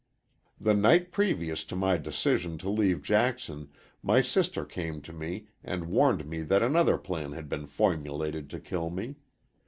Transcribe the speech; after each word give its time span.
"The 0.59 0.73
night 0.73 1.11
previous 1.11 1.63
to 1.65 1.75
my 1.75 1.97
decision 1.97 2.57
to 2.57 2.71
leave 2.71 3.03
Jackson 3.03 3.69
my 4.01 4.21
sister 4.21 4.65
came 4.65 4.99
to 5.01 5.13
me 5.13 5.49
and 5.63 5.89
warned 5.91 6.25
me 6.25 6.41
that 6.41 6.63
another 6.63 6.97
plan 6.97 7.33
had 7.33 7.47
been 7.47 7.67
formulated 7.67 8.49
to 8.49 8.59
kill 8.59 8.89
me. 8.89 9.17